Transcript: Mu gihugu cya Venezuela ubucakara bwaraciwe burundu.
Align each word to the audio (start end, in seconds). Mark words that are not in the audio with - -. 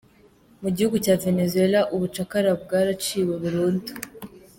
Mu 0.61 0.69
gihugu 0.75 0.95
cya 1.05 1.15
Venezuela 1.25 1.79
ubucakara 1.95 2.51
bwaraciwe 2.63 3.33
burundu. 3.43 3.91